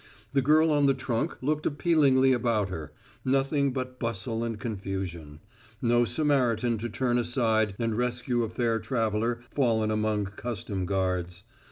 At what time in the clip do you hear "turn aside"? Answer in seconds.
6.89-7.75